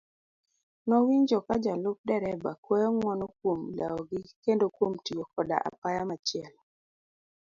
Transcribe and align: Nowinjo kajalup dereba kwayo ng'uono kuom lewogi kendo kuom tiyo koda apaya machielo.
Nowinjo 0.87 1.37
kajalup 1.47 1.97
dereba 2.07 2.51
kwayo 2.63 2.87
ng'uono 2.95 3.25
kuom 3.37 3.61
lewogi 3.77 4.19
kendo 4.43 4.65
kuom 4.75 4.93
tiyo 5.05 5.23
koda 5.33 5.57
apaya 5.69 6.01
machielo. 6.09 6.61